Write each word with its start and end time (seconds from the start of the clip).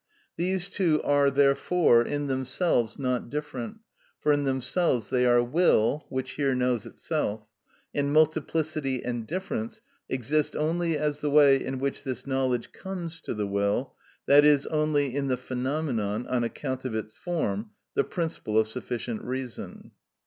These 0.35 0.71
two 0.71 0.99
are, 1.03 1.29
therefore, 1.29 2.01
in 2.01 2.25
themselves 2.25 2.97
not 2.97 3.29
different, 3.29 3.81
for 4.19 4.31
in 4.31 4.45
themselves 4.45 5.09
they 5.11 5.27
are 5.27 5.43
will, 5.43 6.07
which 6.09 6.31
here 6.31 6.55
knows 6.55 6.87
itself; 6.87 7.51
and 7.93 8.11
multiplicity 8.11 9.05
and 9.05 9.27
difference 9.27 9.81
exist 10.09 10.55
only 10.57 10.97
as 10.97 11.19
the 11.19 11.29
way 11.29 11.63
in 11.63 11.77
which 11.77 12.03
this 12.03 12.25
knowledge 12.25 12.71
comes 12.71 13.21
to 13.21 13.35
the 13.35 13.45
will, 13.45 13.93
i.e., 14.27 14.57
only 14.71 15.15
in 15.15 15.27
the 15.27 15.37
phenomenon, 15.37 16.25
on 16.25 16.43
account 16.43 16.83
of 16.83 16.95
its 16.95 17.13
form, 17.13 17.69
the 17.93 18.03
principle 18.03 18.57
of 18.57 18.67
sufficient 18.67 19.21
reason. 19.21 19.91